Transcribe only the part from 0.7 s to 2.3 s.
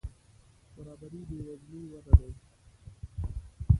برابري بې وزلي وده